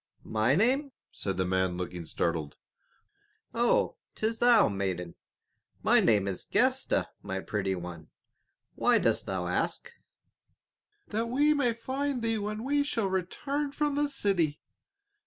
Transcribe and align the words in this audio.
"My 0.25 0.55
name?" 0.55 0.93
said 1.11 1.37
the 1.37 1.45
man 1.45 1.77
looking 1.77 2.07
startled, 2.07 2.55
"Oh, 3.53 3.97
'tis 4.15 4.39
thou, 4.39 4.67
maiden. 4.67 5.13
My 5.83 5.99
name 5.99 6.27
is 6.27 6.45
Gestas, 6.47 7.05
my 7.21 7.39
pretty 7.39 7.75
one. 7.75 8.09
Why 8.73 8.97
dost 8.97 9.27
thou 9.27 9.45
ask?" 9.45 9.91
"That 11.09 11.27
we 11.27 11.53
may 11.53 11.73
find 11.73 12.23
thee 12.23 12.39
when 12.39 12.63
we 12.63 12.83
shall 12.83 13.11
return 13.11 13.73
from 13.73 13.93
the 13.93 14.07
city. 14.07 14.59